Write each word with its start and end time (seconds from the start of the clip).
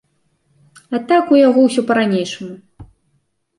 А 0.95 1.01
так 1.11 1.23
у 1.35 1.39
яго 1.47 1.59
ўсё 1.67 1.81
па-ранейшаму. 1.93 2.53